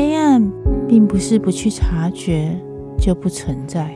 [0.00, 0.50] 黑暗
[0.88, 2.58] 并不是不去察觉
[2.96, 3.94] 就不存在。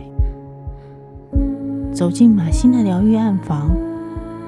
[1.95, 3.75] 走进马欣的疗愈暗房，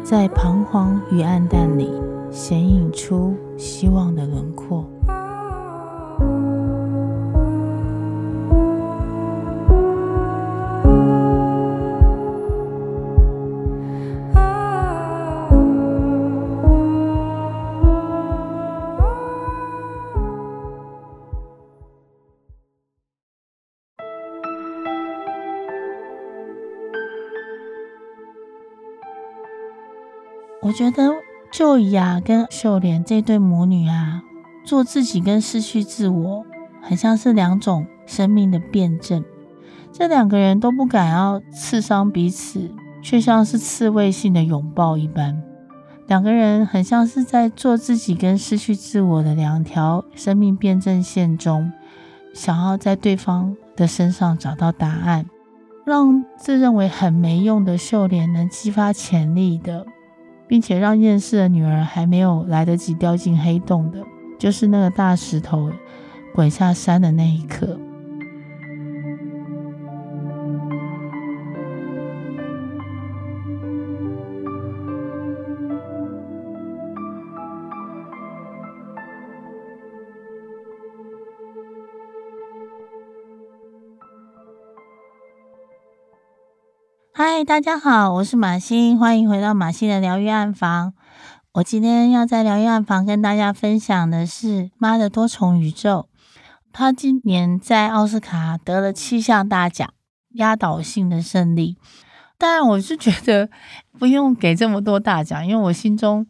[0.03, 1.91] 在彷徨与暗淡里
[2.30, 4.84] 显影出希望的轮廓。
[30.76, 31.11] 觉得
[31.50, 34.22] 就雅跟秀莲这对母女啊，
[34.62, 36.44] 做自己跟失去自我，
[36.83, 39.25] 很像是两种生命的辩证。
[39.91, 45.42] 这两个人都不敢要刺伤彼此，却像是刺猬性的拥抱一般。
[46.08, 51.73] 两个人很像是在做自己跟失去自我的两条生命辩证线中，
[52.34, 55.25] 想要在对方的身上找到答案，
[55.86, 59.86] 让自认为很没用的秀莲能激发潜力的。
[60.48, 64.02] 并且让厌世的女儿还没有来得及掉进黑洞的，
[64.39, 65.70] 就是那个大石头
[66.34, 67.78] 滚下山的那一刻。
[87.37, 90.95] 嗨，大家好，我是马欣，欢迎回到马欣的疗愈暗房。
[91.53, 96.09] 我今天要在疗愈暗房跟大家分享的是《妈的多重宇宙》。
[96.73, 99.87] 他今年在奥斯卡得了七项大奖，
[100.37, 101.77] 压倒性的胜利。
[102.39, 103.51] 当然，我是觉得
[103.98, 106.27] 不用给这么多大奖，因为我心中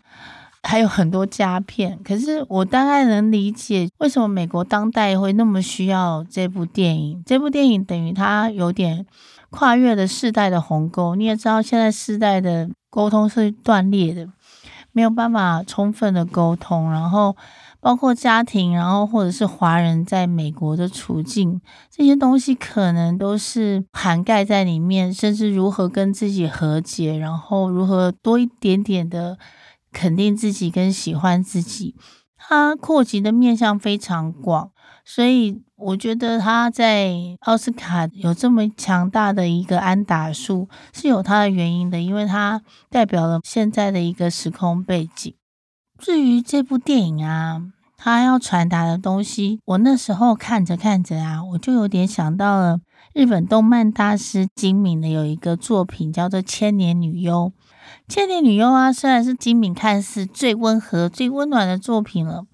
[0.64, 2.00] 还有很多佳片。
[2.02, 7.22] 可是我大概能理解为什么美国当代会那么需要这部电影。
[7.24, 9.06] 这部电影等于它有点。
[9.50, 14.28] 跨越了世代的鸿沟，你也知道，现在世代的沟通是断裂的，
[14.92, 16.90] 没有办法充分的沟通。
[16.90, 17.36] 然后，
[17.80, 25.12] 包括家庭，然后或者是华人在美国的处境，这些东西可能都是涵盖在里面。
[25.14, 29.38] 甚至如何跟自己和解，然后如何多一点点的
[29.92, 31.94] 肯定自己跟喜欢自己，
[32.36, 34.70] 它扩及的面向非常广，
[35.06, 35.62] 所以。
[35.78, 45.34] 我觉得他在奥斯卡有这么强大的一个安打数是有他的原因的，因为他代表了现在的一个时空背景。
[45.98, 47.60] 至于这部电影啊，
[47.98, 52.80] 他要传达的东西，我那时候看着看着啊，我就有点想到了
[53.12, 57.34] 日本动漫大师金敏的有一个作品叫做《千年女优》。
[58.08, 62.46] 《千年女优》啊，虽然是金敏看似最温和、最温暖的作品了，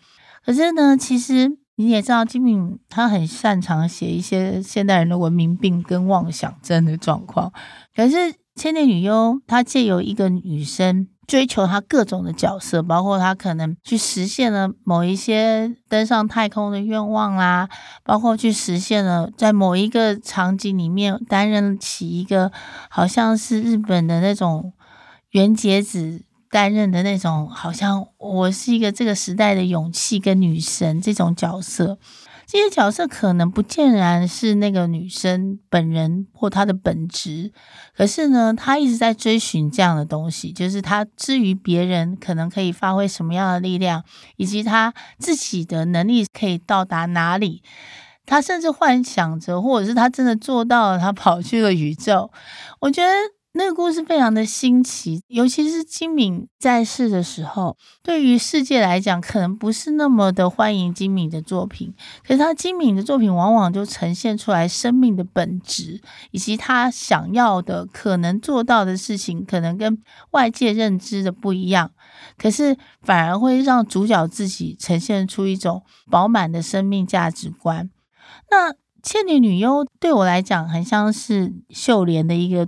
[0.45, 1.62] 可是呢，其实。
[1.77, 7.53] 你也知道，金敏他很擅长写一些现代人的文明病跟妄想症的状况。
[7.97, 8.17] 可是
[8.55, 17.69] 《千年女优》她借由一个女生追求她各种的角色，包括她可能去实现了某一些登上太空的愿望啦，
[18.05, 22.53] 包括去实现了在某一个场景里面担任起一个
[22.91, 24.75] 好像是日本的那种
[25.31, 26.21] 原节子。
[26.53, 31.99] 担任的那种，好像我是一个这个时代的勇气跟女神这种角色，
[32.47, 37.53] 这些角色可能不见然是那个女生本人或她的本质，
[37.97, 44.05] 可是呢，她一直在追寻这样的东西，就是她之于别人可能可以发挥什么样的力量，
[44.37, 47.63] 以及她自己的能力可以到达哪里，
[48.27, 52.31] 她甚至幻想着，或者是她真的做到了，她跑去了宇宙，
[52.81, 53.11] 我觉得。
[53.55, 61.93] 那个故事非常的新奇，尤其是金敏在世的时候，对于世界来讲，可能不是那么的欢迎金敏的作品。
[62.27, 71.91] 可是他金敏的作品，往往就呈现出来生命的本质，以及他想要的、可能做到的事情，可能跟外界认知的不一样。
[72.39, 77.91] 可是反而会让主角自己呈现出一种饱满的生命价值观。
[78.51, 78.73] 那
[79.03, 82.67] 《倩女女优》对我来讲，很像是秀莲的一个。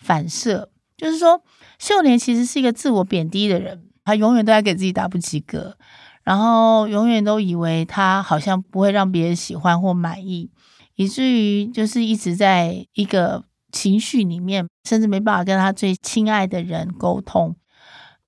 [0.00, 1.42] 反射就是说，
[1.78, 5.76] 秀莲其实是一个自我贬低的人，她永远都在给自己打不及格，
[6.24, 10.50] 然后永远都以为她好像不会让别人喜欢或满意，
[10.96, 17.54] 以至于就是一直在一个情绪里面，甚至没办法跟他最亲爱的人沟通。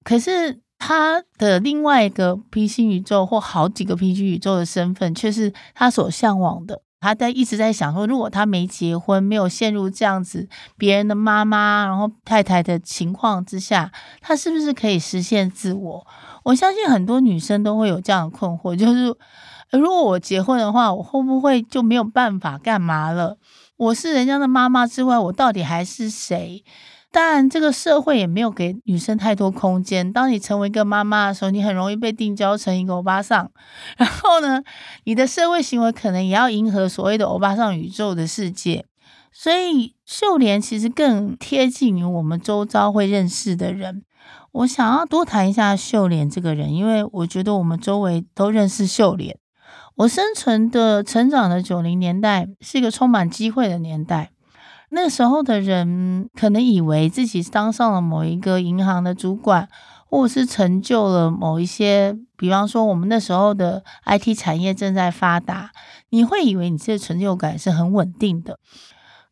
[0.05, 6.83] 可是他的另外一个平行宇宙或好几个平行宇宙的身份，却是他所向往的。
[7.03, 13.91] 他在一直在想说，如果他没结婚，没有陷入这样子别人的妈妈，然后太太的情况之下，
[14.21, 16.07] 他是不是可以实现自我？
[16.45, 19.15] 我相信很多女生都会有这样的困惑，就是
[19.73, 23.37] 如果我结婚的话，我会不会就没有办法干嘛了？
[23.77, 26.63] 我是人家的妈妈之外，我到底还是谁？
[27.13, 30.11] 但，这个社会也没有给女生太多空间。
[30.11, 33.51] 当你成为一个妈妈的时候，你很容易被定焦成一个欧巴桑。
[33.99, 34.63] 然后呢，
[35.05, 38.87] 你的社会行为可能也要迎合所谓的欧巴桑宇宙的世界。
[39.31, 44.03] 所以，秀莲其实更贴近于我们周遭会认识的人。
[44.53, 49.39] 我想要多谈一下秀莲这个人，因为我觉得我们周围都认识秀莲。
[49.97, 54.32] 我生存的、成长的九零年代是一个充满机会的年代。
[54.95, 59.67] 那时候的人可能以为自己当上了某一个银行的主管，
[60.07, 65.73] 或者是成就了某一些，比方说我们那时候的 IT 产业正在发达，
[66.11, 68.59] 你会以为你这个成就感是很稳定的。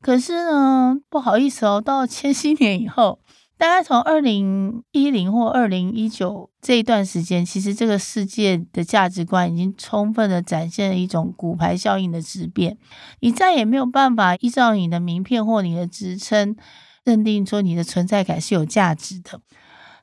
[0.00, 3.18] 可是呢，不好意思哦，到了千禧年以后。
[3.60, 12.78] 大概从二零一零或二零一九这一段时间，其实这个世界的价值观已经充分的展现了一种骨牌效应的质变。
[13.18, 16.56] 你再也没有办法依照你的名片或你的职称，
[17.04, 19.38] 认定说你的存在感是有价值的。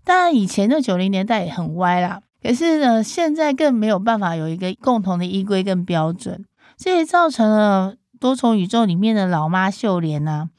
[0.04, 6.46] 当然，以前的九零年代也很歪啦，可是呢，现在更没有办法有一个共同的依归跟标准，
[6.78, 10.50] 这也造成了多重宇宙里面的老妈秀莲啊。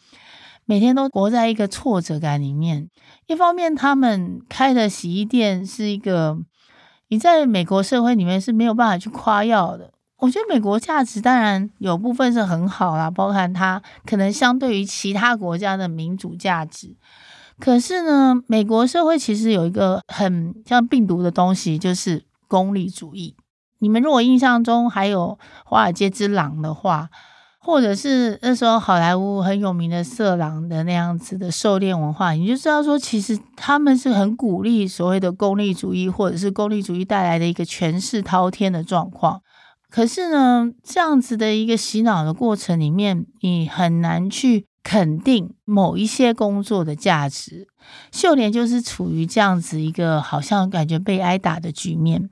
[0.69, 2.91] 每天都活在一个挫折感里面。
[3.27, 6.37] 一方面，他们开的洗衣店是一个
[7.09, 9.95] 你在美国社会里面是没有办法去夸耀的。
[10.19, 16.95] 我觉得美国价值当然有部分是很好啦，包含它可能相对于其他国家的民主价值。
[17.59, 23.35] 可是呢，美国社会其实有一个很像病毒的东西，就是功利主义。
[23.79, 27.09] 你们如果印象中还有《华尔街之狼》的话。
[27.69, 39.43] 或者是那时候好莱坞很有名的色狼的那样子的狩猎文化，你就知道说，其实他们是很鼓励所谓的功利主义，或者是功利主义带来的一个权势滔天的状况。
[39.91, 47.69] 可是呢，这样子的一个洗脑的过程里面，你很难去肯定某一些工作的价值。
[48.11, 52.31] 秀莲就是处于这样子一个好像感觉被挨打的局面。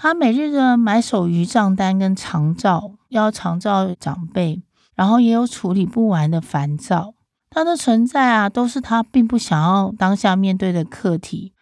[0.00, 4.62] 他每日的买手余账单跟长照，要长照长辈，
[4.94, 7.14] 然后也有处理不完的烦躁。
[7.50, 11.52] 他的存在啊，都是他并不想要当下面对的课题。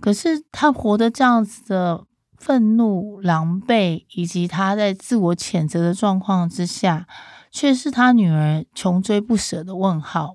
[0.00, 2.04] 可是他活得这样子的
[2.36, 7.06] 愤怒、狼狈，以及他在自我谴责的状况之下，
[7.52, 10.34] 却是他女儿穷追不舍的问号。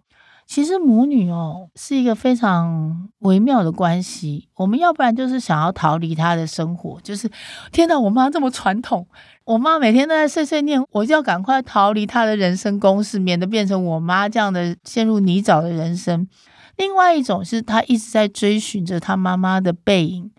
[0.52, 4.50] 其实母女哦是一个非常微妙的关系。
[4.56, 7.32] 我们要不然就是想要逃离她的生活，就是
[7.72, 9.08] 天哪，我妈这么传统，
[9.46, 16.28] 我妈每天都在碎碎念，我就要赶快逃离她的人生公式，免得变成我妈这样的陷入泥沼的人生。
[16.76, 20.34] 另外一种是她一直在追寻着她妈妈的背影，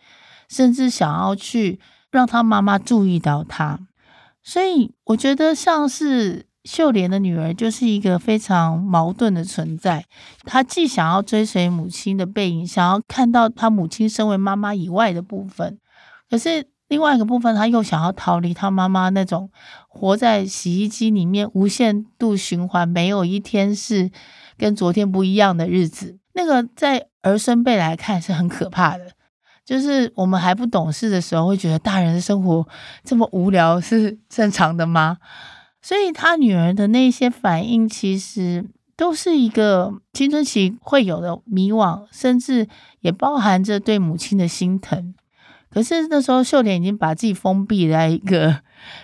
[0.46, 1.80] 甚至想要去
[2.10, 3.78] 让她妈妈注意到她。
[4.42, 6.51] 所以我觉得像是。
[6.64, 10.04] 秀莲的女儿就是一个非常矛盾的存在，
[10.44, 15.78] 她既想要追随母亲的背影，想要看到她母亲身为妈妈以外的部分，
[16.30, 19.50] 可是另外一个部分，她又想要逃离她妈妈那种
[19.88, 24.10] 活在洗衣机里面无限度循环，没有一天是
[24.56, 26.18] 跟昨天不一样的日子。
[26.34, 29.10] 那个在儿孙辈来看是很可怕的，
[29.64, 32.66] 就是我们还不懂事的时候，会觉得大人的生活
[33.02, 35.18] 这么无聊是正常的吗？
[35.82, 38.64] 所以他女儿的那些反应，其实
[38.96, 42.68] 都是一个青春期会有的迷惘，甚至
[43.00, 45.12] 也包含着对母亲的心疼。
[45.68, 48.60] 可是那时候秀莲已经把自己封闭在一个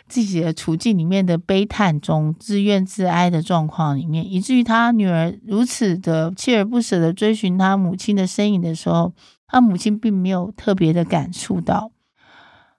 [0.06, 9.14] 自己的处境里面的悲叹中，自怨自哀的状况里面，以至于他女儿如此的锲而不舍的追寻他母亲的身影的时候，
[9.47, 11.90] 他母亲并没有特别的感触到。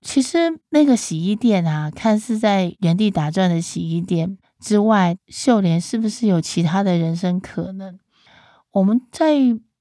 [0.01, 7.99] 其实那个洗衣店啊，看似在原地打转的洗衣店之外，秀莲是不是有其他的人生可能？
[8.71, 9.33] 我们在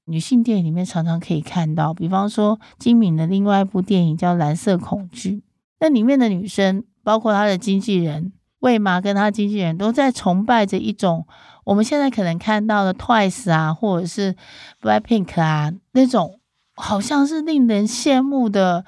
[0.05, 5.31] 女性电影里面常常可以看到，比方说金敏的另外一部电影叫《蓝色恐惧》，
[5.79, 11.25] 那里面的女生，包括她的经纪人魏玛跟她经纪人，都在崇拜着一种
[11.63, 14.35] 我们现在可能看到的 Twice 啊，或者是
[14.81, 16.39] Blackpink 啊那种，
[16.75, 18.83] 好像是令人羡慕的。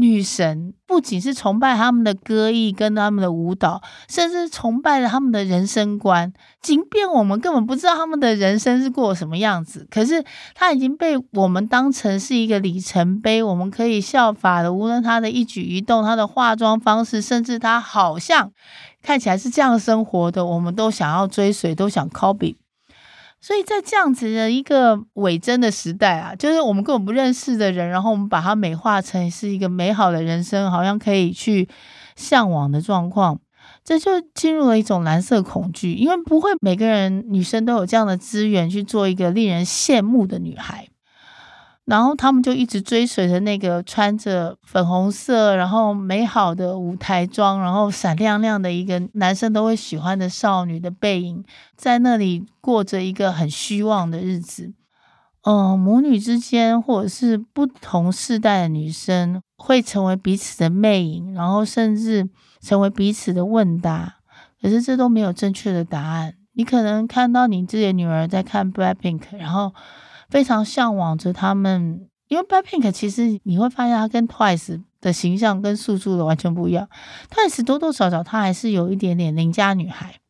[0.00, 6.32] 女神不仅是崇拜他们的歌艺跟他们的舞蹈，甚至崇拜了他们的人生观。
[6.60, 14.72] 即便我们根本不知道他们的人生是过什么样子，可是他已经被我们当成是一个里程碑，我们可以效法的。
[14.72, 18.50] 无论他的一举一动、他的化妆方式，甚至他好像
[19.02, 22.56] 看起来是这样生活的，我们都想要追随，都想 copy。
[23.40, 31.66] 所以在这样子的一个伪真的时代啊，就是我们根本不认识的人，然后我们把它美化成是一个美好的人生，好像可以去
[32.16, 33.40] 向往的状况，
[33.82, 40.88] 这就进入了一种蓝色恐惧，因为不会每个人女生都有这样的资源去做一个令人羡慕的女孩。
[41.86, 51.44] 然后他们就一直追随着那个穿着粉红色，然后美好的舞台装，然后闪亮亮的一个男生都会喜欢的少女的背影，
[51.76, 54.72] 在那里过着一个很虚妄的日子。
[55.42, 62.28] 嗯，母女之间，或者是不同世代的女生，会成为彼此的魅影，然后甚至
[62.60, 64.18] 成为彼此的问答。
[64.62, 66.34] 可是这都没有正确的答案。
[66.52, 69.72] 你可能看到你自己的女儿在看 Blackpink，然后。
[70.30, 76.88] 非常向往着他们，因为 BLACKPINK 其实你会发现，它跟 TWICE 的形象跟素素的完全不一样。
[77.30, 80.20] TWICE 多多少少它还是有一点点邻家女孩，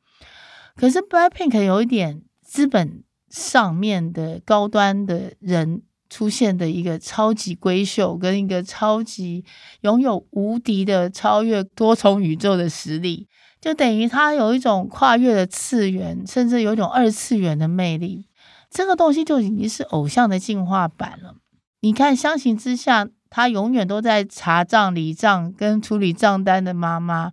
[0.74, 9.44] 可是 BLACKPINK 有一点资本上面的高端的人出现的一个超级闺秀，跟一个超级
[9.82, 13.28] 拥有无敌的超越多重宇宙的实力，
[13.60, 18.29] 就等于它有一种跨越的次元，甚至有一种二次元的魅力。
[18.70, 21.34] 这个东西就已经是偶像的进化版了。
[21.80, 27.32] 你看，相形之下，他永远都在查账、理账跟处理账单的妈妈，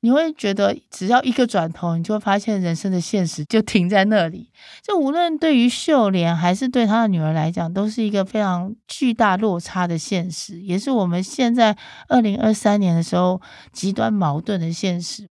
[0.00, 4.50] 你会觉得只要一个转头，你就会发现人生的现实就停在那里。
[4.82, 11.76] 就无论对于秀莲还是对他的女儿来讲，都是一个非常巨大落差的现实，也是我们现在
[12.08, 13.40] 二零二三年的时候
[13.72, 15.28] 极端矛盾的现实。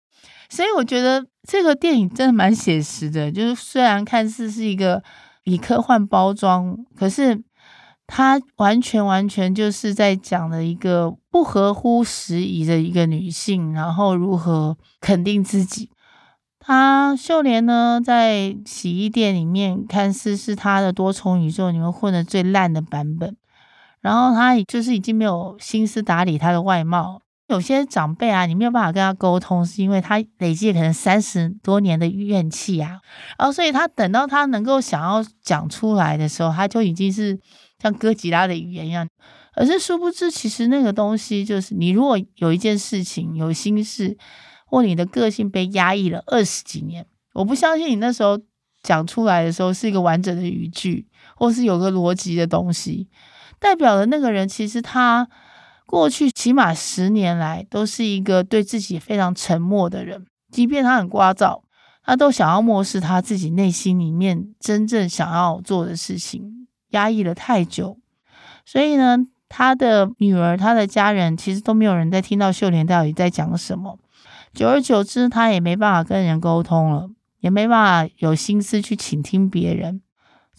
[0.50, 5.02] 所以我觉得这个电影真的蛮写实的，就是虽然看似是一个。
[5.46, 7.42] 以科幻包装，可是
[8.06, 15.90] 他完全完全就是在讲的一个不合乎时宜的一个女性，然后如何肯定自己。
[16.60, 23.36] 她秀莲呢，在洗衣店里面看似是她的多重宇宙里面混的最烂的版本，
[24.02, 27.22] 然后她就是已经没有心思打理她的外貌。
[27.50, 33.02] 有些长辈啊，你没有办法跟他沟通，是因为他累积可能三十多年的怨气啊，
[33.40, 37.40] 然后所以他等到他能够想要讲出来的时候，他就已经是
[37.82, 39.08] 像哥吉拉的语言一样。
[39.56, 44.16] 而是殊不知，其实那个东西就是，你如果有一件事情有心事，
[44.68, 48.40] 或你的个性被压抑了二十几年，我不相信你那时候
[48.84, 53.10] 讲出来的时候是一个完整的语句，或是有个逻辑的东西，
[53.60, 55.28] 代表了那个人其实他。
[55.90, 60.24] 过去起码十年来，都是一个对自己非常沉默的人。
[60.52, 61.64] 即便他很聒噪，
[62.04, 67.98] 他都想要漠视他自己内心里面真正想要做的事情，压抑了太久。
[68.64, 69.18] 所以呢，
[69.48, 73.98] 他的女儿、他的家人，其实都没有人在听到秀莲到底在讲什么。
[74.54, 80.04] 久而久之，他也没办法跟人沟通了，也没办法有心思去倾听别人。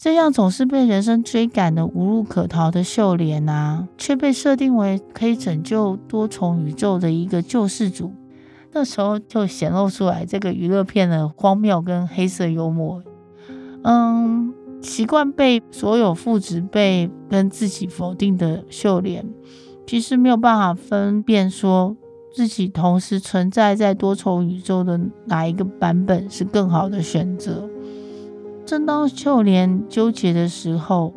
[0.03, 8.11] 这样总是被人生追赶的无路可逃的秀莲啊，却被设定为可以拯救多重宇宙的一个救世主。
[8.71, 13.03] 那时候就显露出来这个娱乐片的荒谬跟黑色幽默。
[13.83, 19.23] 嗯，习惯被所有父执辈跟自己否定的秀莲，
[19.85, 21.95] 其实没有办法分辨说
[22.33, 27.69] 自己同时存在在多重宇宙的哪一个版本是更好的选择。
[28.71, 31.13] 正当秀莲纠结的时候，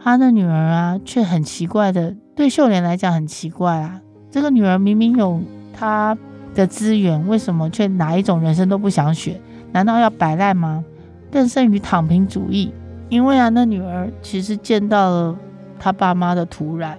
[0.00, 4.00] 她的女儿啊，却很奇怪的，对秀莲来讲很奇怪啊。
[4.32, 5.40] 这个女儿明明有
[5.72, 6.18] 她
[6.56, 9.40] 的资源，为什么却哪一种人生都不想选？
[9.70, 10.84] 难道要摆烂吗？
[11.30, 12.74] 更胜于躺平主义。
[13.08, 15.38] 因为啊，那女儿其实见到了
[15.78, 16.98] 她爸妈的突然。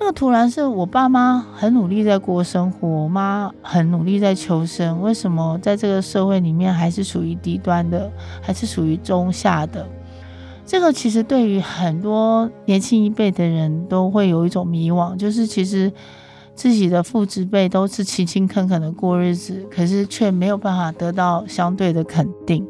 [0.00, 5.02] 那个突然是我爸妈很努力在过生活，我妈很努力在求生。
[5.02, 9.86] 为什么在这个社会里面还是属于低端的，还是属于中下的？
[10.64, 15.92] 这个其实对于很多年轻一辈的人都会有一种迷惘，就是其实
[16.54, 22.66] 自己的父执辈都是勤勤恳恳的过日子，可是却没有办法得到相对的肯定。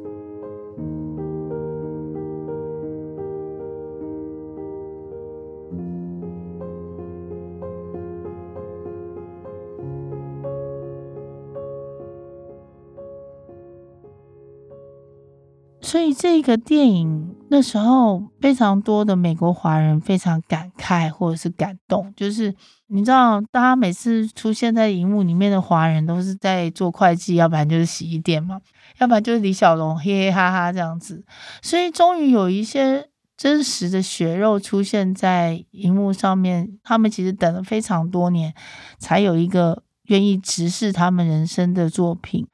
[15.91, 22.55] 所以这个电影那时候非常多的美国华人非常感慨或者是感动，就是
[22.87, 28.61] 你知道，大家每次出现在荧幕里面的华人都是在做会计，要不然就是洗衣店嘛，
[28.99, 31.25] 要不然就是李小龙嘿嘿哈哈这样子。
[31.61, 38.55] 所以终于有一些真实的血肉出现在荧幕上面，他们其实等了非常多年，
[39.01, 42.47] 才有一个愿意直视他们人生的作品。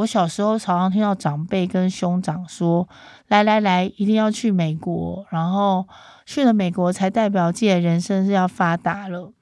[0.00, 2.88] 我小时候常常听到长辈跟兄长说
[3.28, 5.86] ：“来来来，一定要去美国，然后
[6.24, 9.32] 去了美国才代表自己的人生是要发达了。”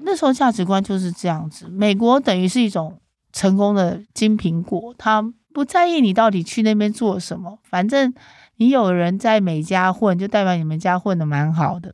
[0.00, 3.00] 那时候价值观就是这样子，美国等于是一种
[3.32, 5.20] 成功的金苹果，他
[5.52, 8.14] 不在意你到底去那边做什么，反正
[8.56, 11.92] 你有人在美家混，就代表你们家混得蛮好的。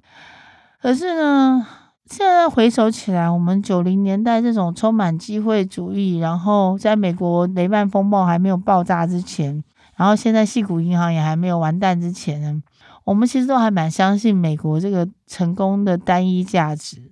[0.82, 1.66] 可是呢，
[2.10, 9.64] 现在回首起来，我们九零年代这种充满机会主义，然后在美国雷曼风暴还没有爆炸之前，
[9.96, 12.62] 然后现在矽谷银行也还没有完蛋之前呢，
[13.04, 17.10] 我们其实都还蛮相信美国这个成功的单一价值。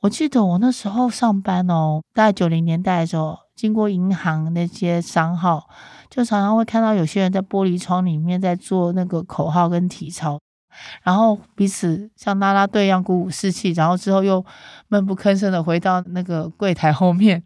[0.00, 5.68] 我记得我那时候上班哦，大概九零年代的时候，经过银行那些商号，
[6.10, 10.40] 就常常会看到有些人在玻璃窗里面在做那个口号跟体操。
[11.02, 14.44] 然后彼此像拉拉队一样鼓舞士气，然后之后又
[14.88, 17.42] 闷不吭声的回到那个柜台后面。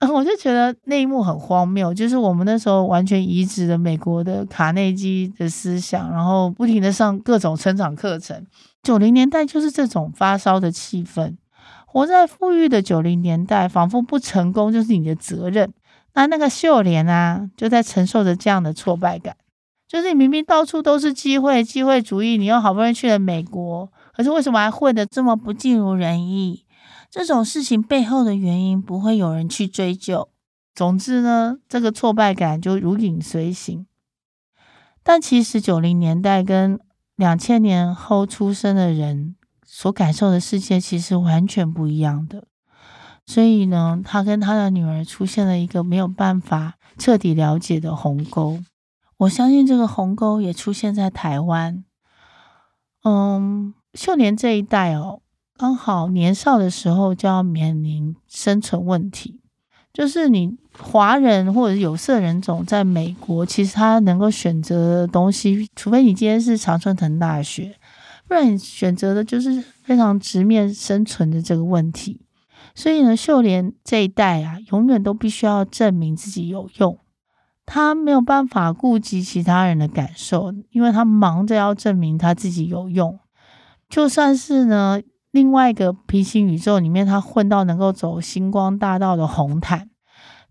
[0.00, 8.46] 嗯， 我就觉得那一幕很荒谬，就是我们那时候完全移植了美国的卡内基的思想，然后不停的上各种成长课程。
[8.82, 11.36] 九零年代就是这种发烧的气氛，
[11.84, 15.72] 活在富裕的九零年代，仿佛不成功就是你的责任。
[16.14, 19.34] 那那个秀莲啊，就在承受着这样的挫败感。
[19.88, 26.66] 就是你明明到处都是机会，机会主义，你又好不容易去了美国，可是为什么还混得这么不尽如人意？
[27.10, 30.28] 这种事情背后的原因不会有人去追究。
[30.74, 33.86] 总之呢，这个挫败感就如影随形。
[35.02, 36.78] 但其实九零年代跟
[37.16, 42.44] 两千年后出生的人所感受的世界其实完全不一样的。
[43.24, 48.58] 所以呢，他跟他的女儿出现了一个没有办法彻底了解的鸿沟。
[49.18, 51.84] 我相信这个鸿沟也出现在台湾。
[53.04, 55.20] 嗯，秀莲这一代哦，
[55.56, 59.40] 刚好年少的时候就要面临生存问题。
[59.92, 67.74] 就是你华人或者有色人种在美国，其实他能够选择的东西，除非你今天是常春藤大学，
[68.28, 72.20] 不然你选择的就是非常直面生存的这个问题。
[72.76, 76.96] 所以呢，秀莲这一代啊，永远都必须要证明自己有用。
[77.70, 83.20] 他没有办法顾及其他人的感受，因为他忙着要证明他自己有用。
[83.90, 84.98] 就算是呢，
[85.32, 89.90] 另外一个平行宇宙里面，他混到能够走星光大道的红毯，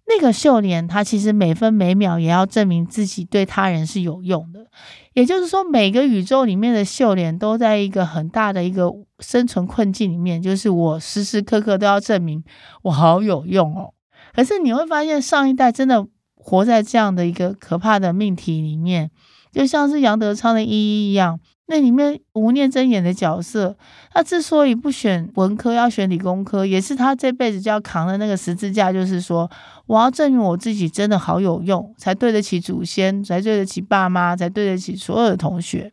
[0.08, 4.68] 那个秀莲，他其实每分每秒也要证明自己对他人是有用的。
[5.14, 12.44] 也就是说，每个宇宙里面的秀莲都在一个很大的一个生存困境里面，就是我时时刻刻都要证明
[12.84, 13.96] 我好有用哦。
[14.36, 16.06] 可是你会发现，上一代真的。
[16.50, 19.12] 活在这样的一个可怕的命题里面，
[19.52, 23.76] 就像是杨德昌的《一一》一样，那里面吴念真演的角色，
[24.14, 29.52] 他之所以不选文科，要选理工科，也是他这辈子就要扛的那个十字架，就是说，
[29.88, 35.92] 我要证明我自己真的好有用，才对得起祖先，才对得起爸妈，才对得起所有的同学。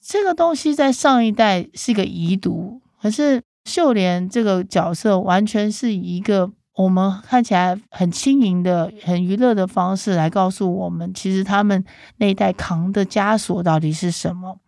[0.00, 6.52] 这个东西在上一代是一个遗毒，可是秀莲这个角色完全是一个。
[6.76, 11.82] 我们看起来很轻盈的、很娱乐的方式来告诉我们，其实他们
[12.18, 14.58] 那一代扛的枷锁到底是什么？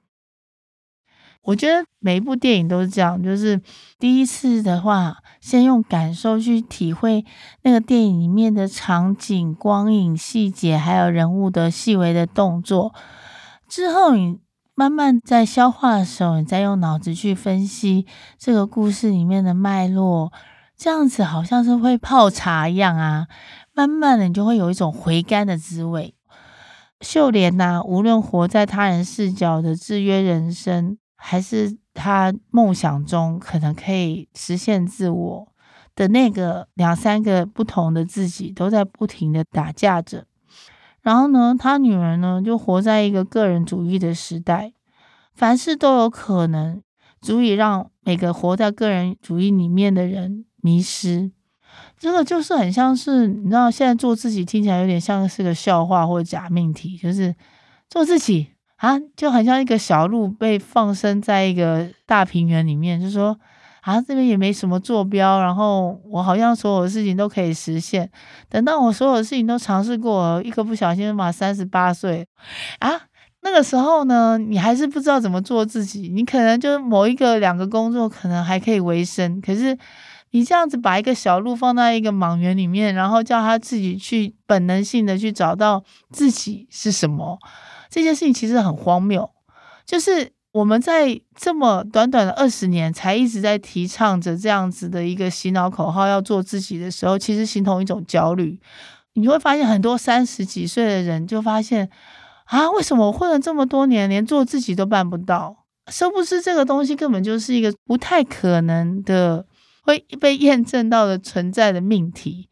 [1.43, 3.61] 我觉得每一部电影都是这样，就是
[3.99, 7.25] 第一次的话，先用感受去体会
[7.63, 12.95] 那个电影里面的场景、光影、细节，还有人物的细微的动作。
[13.69, 14.39] 之后你
[14.75, 18.07] 慢慢在消化的时候，你再用脑子去分析
[18.39, 20.33] 这个故事里面的脉络。
[20.79, 23.27] 这样子好像是会泡茶一样啊，
[23.75, 26.15] 慢慢的你就会有一种回甘的滋味。
[27.01, 35.49] 秀莲呐、啊，无论活在他人视角的制约人生，还是他梦想中可能可以实现自我
[35.97, 40.27] 的那个两三个不同的自己，都在不停的打架着。
[41.03, 44.73] 然后呢，他女儿呢，就活在一个个人主义的时代，
[45.35, 46.81] 凡事都有可能，
[47.21, 50.45] 足以让每个活在个人主义里面的人。
[50.61, 51.31] 迷失，
[51.99, 57.35] 这个就是很像是你知道，现在做自己听起来有点像是个笑话或假命题，就是
[57.89, 63.39] 做自己啊，就很像一个小鹿被放生在一个大平原里面，就说
[63.83, 68.11] 啊，这边也没什么坐标，然后我好像所有的事情都可以实现。
[68.49, 72.27] 等到我所有的事情都尝试过，一个不小心嘛，三十八岁
[72.81, 72.91] 啊，
[73.43, 79.79] 那个时候呢，你还是不知道怎么做自己，你可能就某一个两个工作可能还可以维生，可是。
[80.31, 87.39] 你这样子把一个小鹿放在一个莽原里面，然后叫他自己去本能性的去找到自己是什么，
[87.89, 89.31] 这件事情其实很荒谬。
[89.87, 98.61] 就是我们在这么短短的二十年，才一直在提倡着这样子的一个洗脑口号，要做自己的时候，其实形同一种焦虑。
[99.15, 101.89] 你会发现很多三十几岁的人就发现
[102.45, 105.65] 啊，为什么我混了这么多年，连做自己都办不到？
[105.91, 109.47] 殊不知这个东西根本就是一个不太可能的，
[109.89, 112.51] 会被验证到的存在的命题。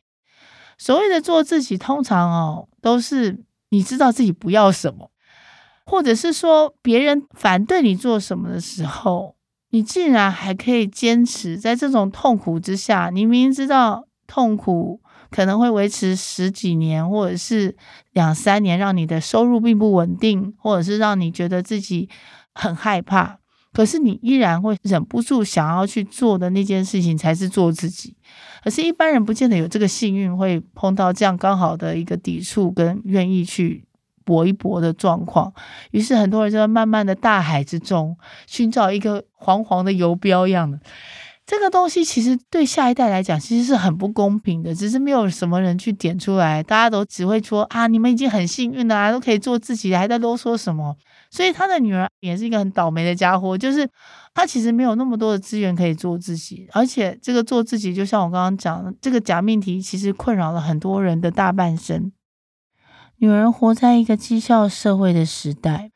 [0.78, 5.10] 所谓的做自己，通常哦，都是你知道自己不要什么，
[5.84, 9.36] 或者是说别人反对你做什么的时候，
[9.68, 13.10] 你竟然还可以坚持在这种痛苦之下。
[13.12, 17.76] 你明明知道痛苦可能会维持十几年，或者是
[18.12, 22.08] 两三年，让你的收入并不稳定，或者是让你觉得自己。
[22.58, 23.38] 很害怕，
[23.76, 28.16] 可是你依然会忍不住想要去做的那件事情才是做自己。
[28.64, 33.84] 可是，一般人不见得有这个幸运，会碰到这样刚好的一个抵触跟愿意去
[34.24, 35.52] 搏一搏的状况。
[35.90, 40.80] 于是，很多人就在漫漫的大海之中寻找一个黄黄的游标一样的
[41.44, 42.02] 这个东西。
[42.02, 44.74] 其实对下一代来讲，其实是很不公平的。
[44.74, 50.96] 只是没有什么人去点出来，大家都只会说啊，你们已经很幸运了啊，都可以做自己，还在啰嗦什么？
[51.30, 53.88] 所以他的女儿也是一个很倒霉的家伙，就是
[54.34, 62.12] 他其实没有那么多的资源可以做自己，而且这个做自己，就像我刚刚讲的，这个假命题其实困扰了很多人的大半生。
[63.18, 65.90] 女人活在一个绩效社会的时代，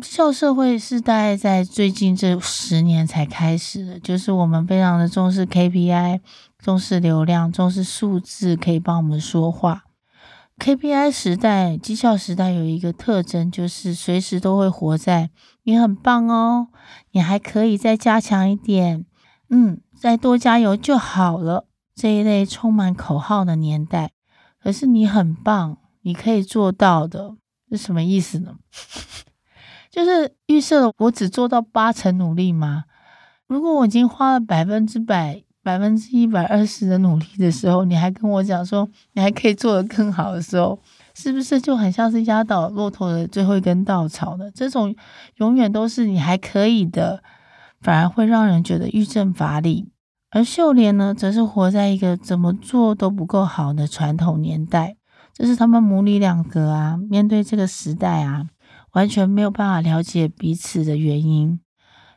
[0.00, 6.20] 绩效社会是大概在最近这十年才开始的，就是我们非常的重视 KPI，
[6.58, 9.84] 重视流量，重视数字可以帮我们说话。
[10.62, 15.30] KPI 时代、绩效时代有一个特征，就是随时都会活在
[15.64, 16.68] “你很棒哦，
[17.10, 19.04] 你还可以再加强一点，
[19.50, 24.12] 嗯，再多加油就好了”这一类充满口号的年代。
[24.62, 27.34] 可是你很棒，你可以做到的，
[27.68, 28.54] 是什么意思呢？
[29.90, 32.84] 就是预设了我只做到八成努力吗？
[33.48, 35.42] 如果我已经花了百分之百。
[35.62, 40.76] 百分之一百二十的努力的时候，你还跟我讲说你还可以做得更好的时候，
[41.14, 44.50] 是不是就很像是压倒骆驼的最后一根稻草呢？
[44.52, 44.92] 这种
[45.36, 47.22] 永远都是你还可以的，
[47.80, 49.92] 反而会让人觉得欲振乏力。
[50.30, 54.96] 而秀莲呢，则是活在一个怎么做都不够好的传统年代，
[55.32, 58.46] 这是他们母女两个啊，面对这个时代啊，
[58.94, 61.60] 完全没有办法了解彼此的原因。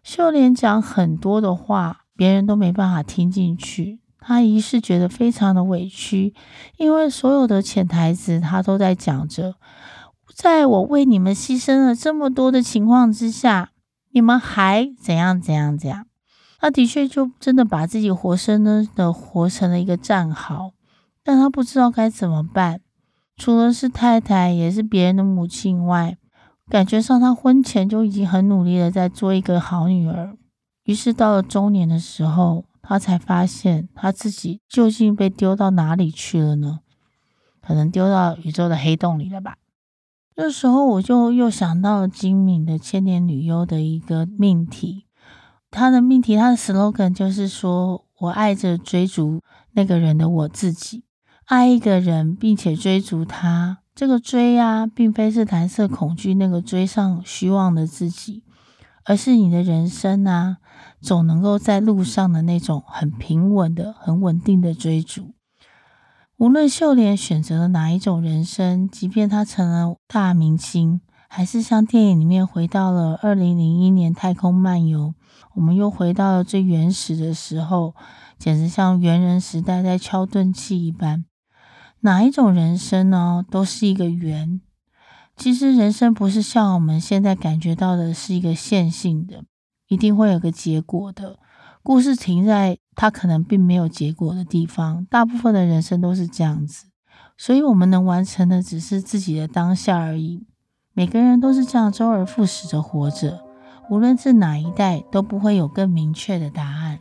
[0.02, 2.05] 秀莲讲很多的话。
[2.16, 6.34] 别人都没办法听进去，他一是觉得非常的委屈，
[6.78, 9.56] 因为所有的潜台词他都在讲着，
[10.34, 13.72] 在我为你们牺牲了这么多的情况之下，
[14.12, 16.06] 你们还怎样怎样怎样？
[16.60, 20.72] 他的确就真的把自己活生生的活成了一个战壕，
[21.24, 22.82] 但他不知道该怎么办。
[23.38, 26.18] 除了是太太，也是别人的母亲外，
[26.70, 30.38] 感觉上他婚前就已经很努力的在做一个好女儿。
[30.86, 36.80] 于是到了中年的时候，他才发现他自己究竟被丢到哪里去了呢？
[37.60, 39.58] 可能丢到宇宙的黑洞里了吧。
[40.36, 45.06] 这时候我就又想到了金敏的《千年女优》的一个命题，
[45.72, 51.04] 他的命题，他的 slogan 就是说：“我爱着追逐那个人的我自己，
[51.46, 53.80] 爱一个人并且追逐他。
[53.96, 58.44] 这个追啊，并非是蓝色恐惧那个追上虚妄的自己。”
[59.06, 60.58] 而是你的人生啊，
[61.00, 65.36] 总能够在路上的那种很平稳的、很稳定的追逐。
[66.38, 75.14] 无论秀莲选择了哪一种人生，即便她成了大明星，还是像电影里面回到了二零零一年太空漫游，
[75.54, 77.96] 我们又回到了最原始的时候，
[78.38, 81.24] 简直像猿人时代在敲钝器一般。
[82.02, 84.60] 哪一种人生呢，都是一个圆。
[85.36, 89.44] 其实人生不是像我们现在感觉到的是一个线性的，
[89.88, 91.40] 一定会有个结果的。
[91.84, 96.88] 故事停在它可能并没有结果的地方，大部分的人生都是这样子。
[97.38, 100.48] 所以我们能完成的只是自己的当下而已。
[100.94, 103.42] 每个人都是这样周而复始的活着，
[103.90, 107.00] 无论是哪一代，都不会有更明确的答案。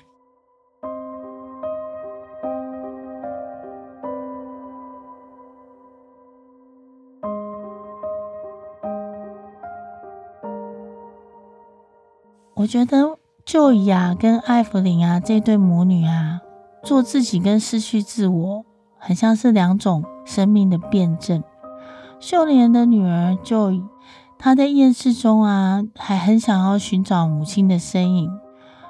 [12.65, 16.41] 我觉得 Joy 啊，跟艾芙琳啊这对母女啊，
[16.83, 18.65] 做自己跟失去自我，
[18.97, 21.45] 很像是两种生命的辩证。
[22.19, 23.83] 秀莲的女儿 Joy，
[24.39, 28.31] 她在厌世中啊，还很想要寻找母亲的身影，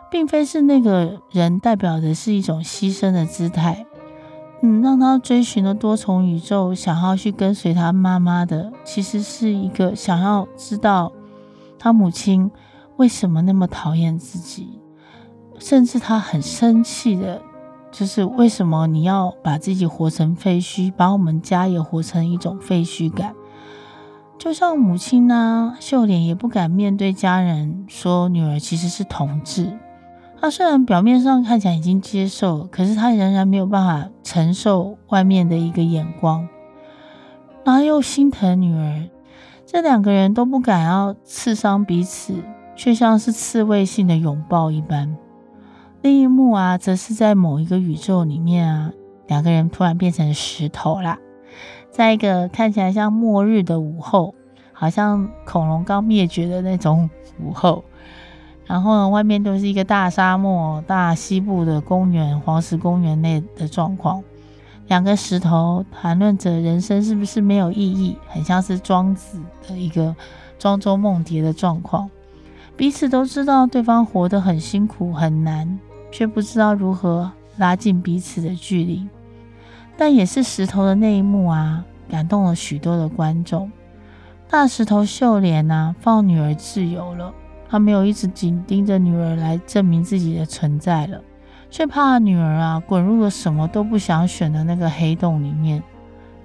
[0.08, 3.84] 并非是那个人代表的是一种牺牲的姿态。
[4.62, 11.10] 嗯，让她追寻了多重宇宙，想要去跟随她妈妈的，其实是一个想要知道
[11.76, 12.52] 她母亲。
[12.96, 14.80] 为什么那么讨厌自己？
[15.58, 17.40] 甚至他很生气的
[17.92, 23.34] 就是为什么你要把自己活成废墟，把我们家也活成一种废墟感？
[24.36, 29.78] 就像母亲呢，秀莲也不敢面对家人说女儿其实是同志。
[30.40, 36.48] 她虽然表面上看起来已经接受，可是她仍然没有办法承受外面的一个眼光，
[37.64, 39.08] 然后又心疼女儿。
[39.64, 42.34] 这两个人都不敢要刺伤彼此，
[42.76, 45.16] 却像是刺猬性的拥抱一般。
[46.02, 48.92] 另一幕啊，则是在某一个宇宙里面啊，
[49.26, 51.18] 两个人突然变成石头啦，
[51.90, 54.34] 在一个看起来像末日的午后，
[54.72, 57.08] 好像恐龙刚灭绝的那种
[57.40, 57.84] 午后，
[58.66, 64.22] 然后呢，外面都是一个大沙漠、大西部的公园、黄石公园内的状况。
[64.88, 70.14] 两个石头谈论着人生是不是没有意义，很像是庄子的一个
[70.58, 72.10] 庄周梦蝶的状况。
[72.76, 75.78] 彼此都知道对方活得很辛苦很难。
[76.14, 79.04] 却不知道如何拉近彼此的距离，
[79.96, 83.68] 但也是石头的那一幕啊，感动了许多的观众。
[84.48, 87.34] 大石头秀莲啊，放女儿自由了，
[87.68, 91.20] 他没有一直紧盯着女儿来证明自己的存在了，
[91.68, 95.82] 却怕女儿啊滚入了什么都不想选的那个黑洞里面。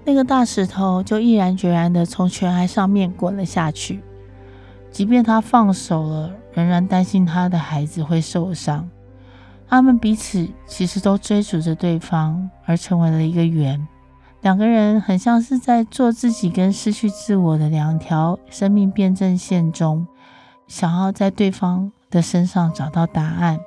[0.03, 4.01] 那个大石头就毅然决然地从悬崖上面滚了下去，
[4.91, 8.89] 即便他放手了，仍然担心他的孩子会受伤。
[9.67, 13.87] 他们彼此其实都追逐着对方，而成为了一个圆。
[14.41, 20.07] 两个人很像是在做自己跟失去自我的两条生命辩证线中，
[20.67, 23.59] 想要在对方的身上找到答案。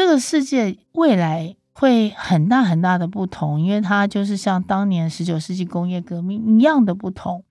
[0.00, 7.44] 这个世界未来会很大很大的不同，因为它就是像当年十九世纪工业革命一样的不同。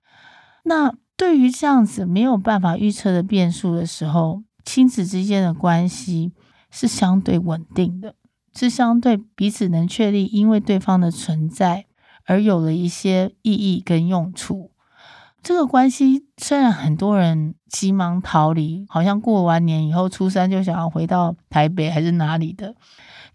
[0.64, 6.32] 那对于这样子没有办法预测的变数的时候，亲子之间的关系
[6.72, 8.16] 是相对稳定的，
[8.52, 11.86] 是相对彼此能确立，因为对方的存在
[12.24, 14.72] 而有了一些意义跟用处。
[15.42, 22.74] 这个关系虽然很多人急忙逃离，好像过完年以后初三就想要回到台北还是哪里的，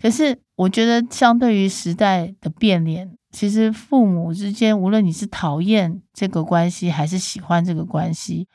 [0.02, 8.48] 可是我觉得相对于时代的变脸，其实父母之间，无论你是讨厌这个关系还是喜欢这个关系，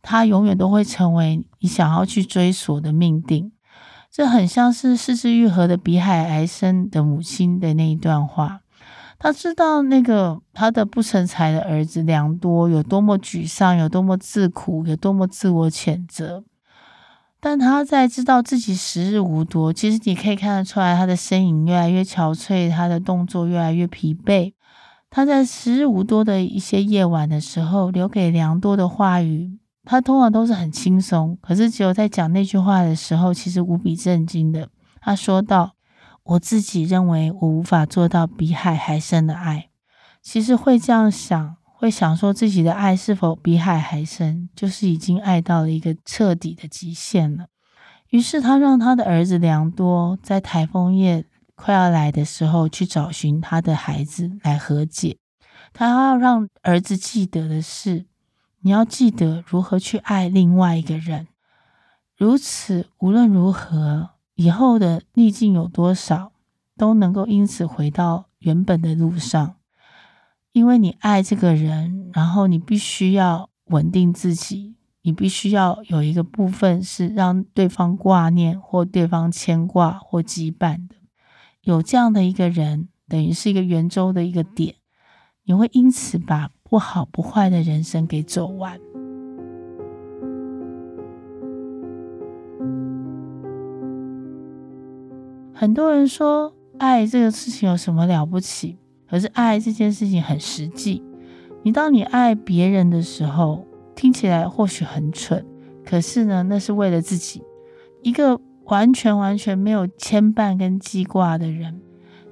[0.00, 3.52] 它永远都会成为你想要去追索的命定。
[4.10, 8.60] 这很像是是枝裕和的《比海还深的母亲》的那一段话。
[9.24, 16.44] 他知道那个他的不成才的儿子良多有多么沮丧，有多么自苦，有多么自我谴责。
[17.40, 24.52] 但他在知道自己时日无多，其实你可以看得出来，他的身影越来越憔悴，他的动作越来越疲惫。
[25.08, 34.68] 他在时日无多的一些夜晚的时候，留给良多的话语，他通常都是很轻松，可是只有在讲那句话的时候，其实无比震惊的。
[35.00, 35.70] 他说道。
[36.24, 39.68] 我自己认为我无法做到比海还深的爱。
[40.22, 47.48] 其实会这样想，会想说自己的爱是否比海还深，就是已经爱到了一个彻底的极限了。
[48.08, 55.18] 于是他让他的儿子良多在台风夜快要来的时候去找寻他的孩子来和解。
[55.74, 58.06] 他要让儿子记得的是，
[58.60, 61.26] 你要记得如何去爱另外一个人。
[62.16, 64.13] 如此，无论如何。
[64.34, 66.32] 以后的逆境有多少，
[66.76, 69.56] 都能够因此回到原本的路上，
[70.52, 80.96] 因为你爱这个人，然后你必须要稳定自己，你必须要有一个部分是让对方挂念或对方牵挂或羁绊的。
[81.62, 84.74] 有这样的一个人，等于是一个圆周的一个点，
[85.44, 88.80] 你会因此把不好不坏的人生给走完。
[95.56, 98.76] 很多人说爱这个事情有什么了不起？
[99.08, 101.00] 可是爱这件事情很实际。
[101.62, 103.64] 你当你爱别人的时候，
[103.94, 105.46] 听起来或许很蠢，
[105.84, 107.40] 可是呢，那是为了自己。
[108.02, 111.80] 一个完全完全没有牵绊跟记挂的人，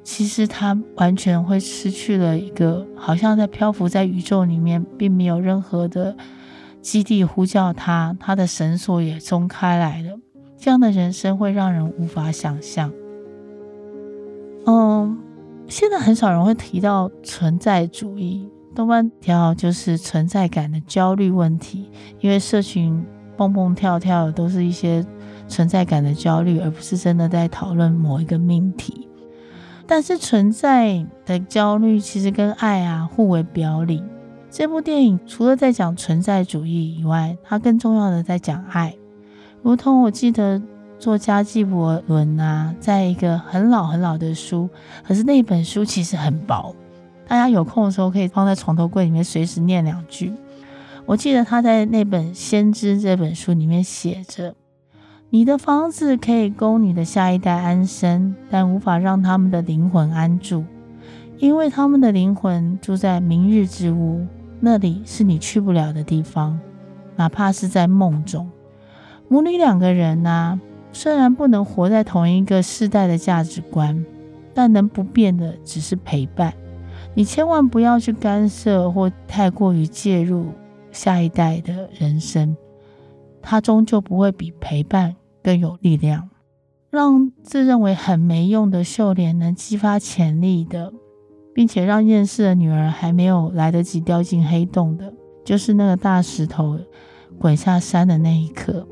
[0.03, 6.17] 其实他完全会失去了一个好像在漂浮在宇宙里面，并没有任何的
[6.81, 10.19] 基地呼叫他，他的绳索也松开来了。
[10.59, 12.93] 这样的人生会让人无法想象。
[14.67, 15.19] 嗯，
[15.67, 23.05] 现在很少人会提到存在主义，多半提到就是存在感的焦虑问题，因为社群
[23.37, 25.05] 蹦蹦跳跳的都是一些
[25.49, 29.09] 存在感的焦虑，而不是真的在讨论某一个命题。
[29.85, 34.03] 但是存在的焦虑其实跟爱啊互为表里。
[34.49, 38.95] 这部电影除了在讲存在主义以外，它更重要的在讲爱。
[39.63, 40.63] 如同我记得
[41.03, 44.69] 作家纪伯伦啊，在一个很老很老的书，
[45.03, 46.73] 可是那本书其实很薄，
[47.27, 50.33] 大家有空的时候可以放在床头柜里面随时念两句。
[51.05, 54.55] 我记得他在那本《先知》这本书里面写着。
[55.31, 60.65] 你的房子可以供你的下一代安身，但无法让他们的灵魂安住，
[61.39, 64.25] 因为他们的灵魂住在明日之屋，
[64.61, 66.61] 那里是你去不了的地方，
[67.17, 68.49] 哪怕是在梦中。
[69.27, 70.61] 母女两个人啊，
[70.93, 74.05] 虽然不能活在同一个世代的价值观，
[74.55, 76.53] 但能不变的只是陪伴。
[77.15, 80.47] 你千万不要去干涉或太过于介入
[80.91, 82.57] 下一代的人生，
[83.41, 86.31] 它终究不会比陪伴更有力量，
[86.91, 90.93] 让自认为很没用的秀莲能激发潜力的，
[91.55, 95.13] 并且让厌世的女儿还没有来得及掉进黑洞的，
[95.45, 96.79] 就是那个大石头
[97.39, 98.87] 滚下山的那一刻。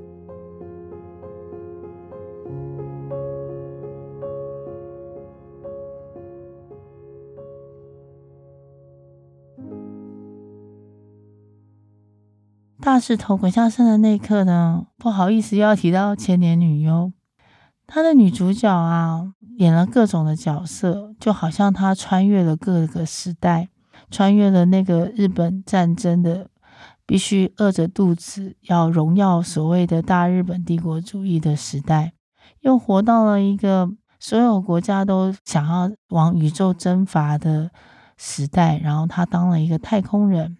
[12.81, 17.13] 大石头滚下山的那一刻呢，不好意思，又要提到千年女优。
[17.87, 23.69] 她的女主角啊，演了各种的角色，就好像她穿越了各个时代，
[24.11, 26.49] 穿越了那个日本战争的
[27.05, 32.15] 必须饿着肚子要荣耀所谓的大日本帝国主义的时代，
[32.61, 37.71] 又活到了一个所有国家都想要往宇宙征伐的
[38.17, 40.57] 时代，然后她当了一个太空人。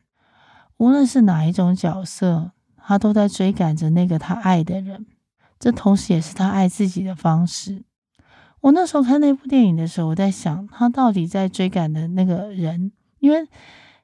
[0.81, 5.05] 无论是哪一种角色，他都在追赶着那个他爱的人，
[5.59, 7.83] 这同时也是他爱自己的方式。
[8.63, 13.47] 我那时候看那部电影的时候，我在想，他到底在追赶的那个人，因为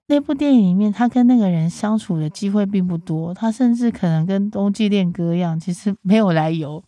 [0.08, 6.84] 那部电影里面，他跟那个人相处的机会并不多，他甚至可能跟冬季恋歌一样，其实没有来由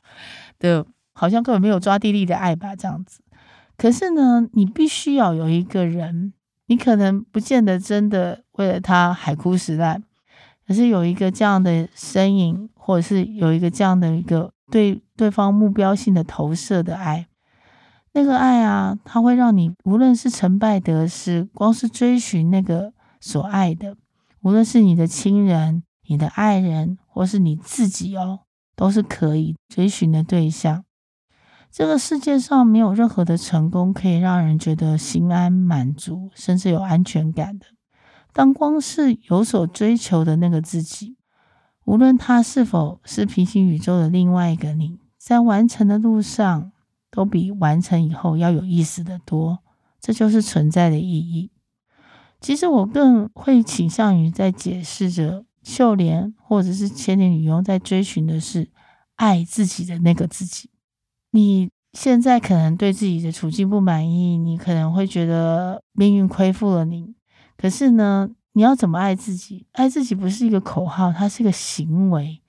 [0.59, 3.23] 的，好像根本没有抓地力的爱吧，这样子。
[3.79, 6.35] 可是呢，你必须要有一个人。
[6.69, 10.03] 你可能不见得真的为了他海枯石烂，
[10.67, 17.27] 可是有一个这样的身影，或者是有一个这样的一个对对方目标性的投射的爱，
[18.13, 23.97] 那个爱啊，它会让你无论是成败得失，光是追寻那个所爱的，
[24.43, 28.41] 无论是你的亲人、你的爱人，或是你自己哦，
[28.77, 30.85] 都是可以追寻的对象。
[31.71, 37.67] 这个世界上没有任何的成功可以让人觉得心安满足，甚至有安全感的。
[38.33, 41.17] 当光是有所追求的那个自己，
[41.85, 46.73] 无论他是否是平行宇宙的另外一个你，在完成的路上，
[47.11, 49.61] 都比完成以后要有意思的多。
[50.01, 51.51] 这就是存在的意义。
[52.41, 58.71] 其实我更会倾向于在解释着秀莲或者是千年女佣在追寻的是
[59.17, 60.71] 爱自己的那个自己。
[61.31, 67.15] 你现在可能对自己的处境不满意，你可能会觉得命运亏负了你。
[67.57, 69.67] 可是呢，你要怎么爱自己？
[69.73, 72.41] 爱自己不是一个口号，它是一个行为。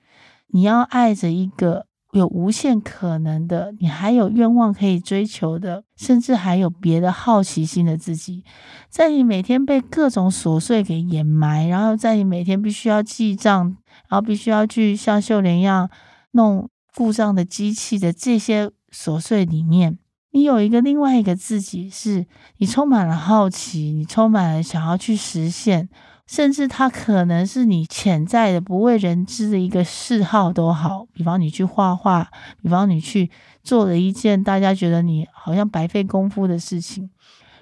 [0.47, 8.43] 你要爱着一个有无限可能的，你还有愿望可以追求的，甚至还有别的好奇心的自己。
[8.89, 13.75] 在你每天被各种琐碎给掩埋，然后在你每天必须要记账，
[14.07, 15.89] 然后必须要去像秀莲一样
[16.31, 16.69] 弄。
[16.99, 19.97] 故障的机器的这些琐碎里面，
[20.31, 22.25] 你有一个另外一个自己，是
[22.57, 25.87] 你充满了好奇，你充满了想要去实现，
[26.27, 31.07] 甚至它可能是你潜在的不为人知的一个嗜好都好。
[31.13, 32.27] 比方你去画画，
[32.61, 33.31] 比方你去
[33.63, 37.09] 做了一件大家觉得你好像白费功夫的事情，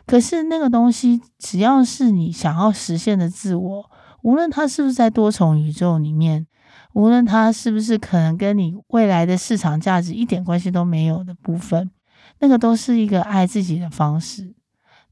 [0.07, 3.91] 可是那个东西只要是你想要实现的自我，
[4.23, 6.47] 无论它是不是在多重宇宙里面。
[6.97, 11.91] 无论它是不是可能跟你未来的市场价值一点关系都没有的部分，
[12.39, 14.55] 那个都是一个爱自己的方式。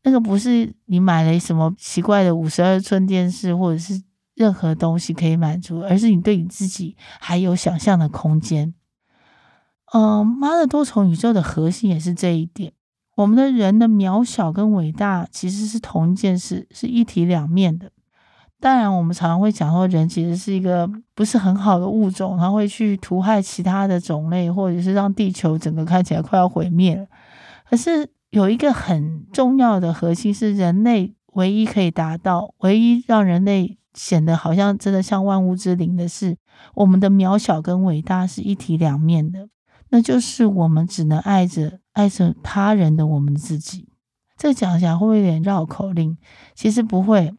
[0.02, 4.02] 那个不是你买了什么奇怪的五十二寸电视或者是
[4.34, 8.74] 任何东西可以满足，而是你对你自己还有想象的空间。
[9.94, 12.74] 嗯，妈的多重宇宙的核心也是这一点。
[13.16, 17.92] 我们的人的渺小跟伟大其实是同一件事，是一体两面的。
[18.66, 27.08] 当然，我们常常会讲说，人其实是一个不是很好的物种，它会去屠害其他的种类，或者是让地球整个看起来快要毁灭。
[27.70, 36.36] 可是有一个很重要的核心，是人类唯一可以达到，唯一让人类显得好像真的像万物之灵的是，
[36.74, 39.48] 我们的渺小跟伟大是一体两面的。
[39.90, 43.88] 那就是我们只能爱着爱着他人的我们自己。
[44.36, 46.18] 这讲起来会不会有点绕口令？
[46.56, 47.32] 其实不会，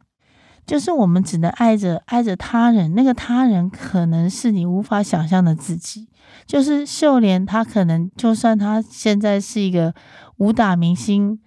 [0.66, 6.08] 就是我们只能爱着爱着他人，那个他人可能是你无法想象的自己。
[6.44, 9.94] 就是秀莲，她可能就算她现在是一个
[10.38, 11.40] 武打明星，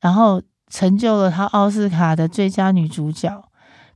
[0.00, 3.44] 然后成就了她奥斯卡的最佳女主角，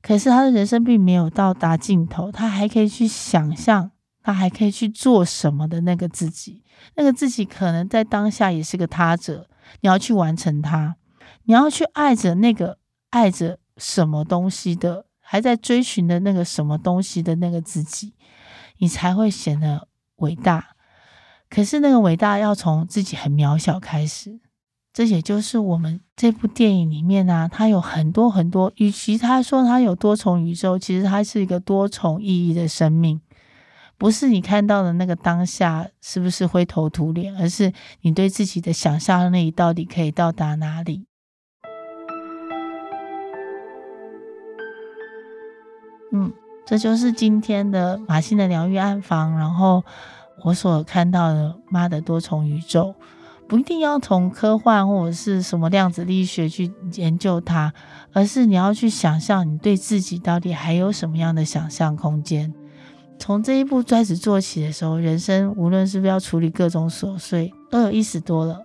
[0.02, 3.90] 可是她的人生并没有到达尽头，她还可以去想象。
[4.22, 6.64] 她还可以去做什么的那个自己，
[6.96, 9.48] 那个自己可能在当下也是个他者。
[9.82, 10.96] 你要去完成他，
[11.44, 12.78] 你要去爱着那个
[13.10, 18.14] 爱着什么东西的，还在追寻的那个什么东西的那个自己，
[18.78, 20.76] 你才会显得伟大。
[21.48, 24.40] 可是那个伟大要从自己很渺小开始。
[24.92, 33.20] 这也就是我们这部电影里面啊，它有很多很多，与其他说它有多重宇宙，其实它是一个多重意义的生命。
[33.98, 41.06] 不是你看到的那个当下是不是灰头土脸，而是你对自己的想象力到底可以到达哪里？
[46.16, 46.32] 嗯，
[46.64, 49.36] 这就是今天的马欣的疗愈暗房。
[49.36, 49.84] 然后
[50.42, 52.94] 我所看到的妈的多重宇宙，
[53.46, 57.72] 不一定要从科幻或者是什么量子力学去研究它，
[58.12, 62.54] 而是你要去想象你对自己到底还有什么样的想象空间。
[63.18, 68.62] 从这一步开始做起的时候，人生无论是不是要处理各种琐碎，都有意思多了。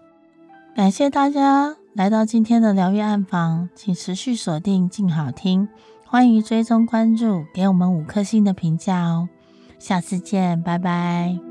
[0.75, 5.67] 感谢大家来到今天的疗愈暗房，请持续锁定静好听，
[6.11, 9.29] 欢迎追踪关注，给我们五颗星的评价哦。
[9.79, 11.50] 下次见，拜拜。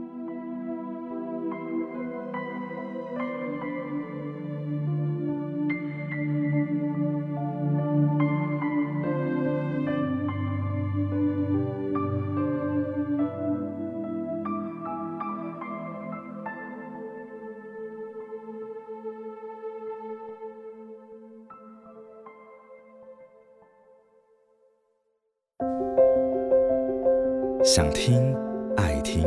[27.62, 28.34] 想听
[28.78, 29.22] 爱听，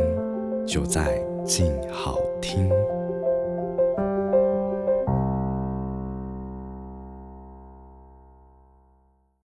[0.66, 2.23] 就在静好。